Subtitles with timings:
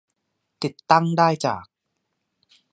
[0.63, 1.65] ติดตั้งได้จาก